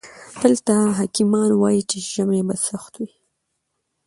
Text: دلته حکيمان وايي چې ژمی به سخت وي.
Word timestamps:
دلته 0.41 0.73
حکيمان 0.99 1.49
وايي 1.55 1.81
چې 1.89 1.97
ژمی 2.11 2.41
به 2.47 2.55
سخت 2.67 2.93
وي. 3.01 3.11